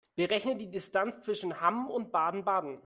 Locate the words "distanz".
0.71-1.21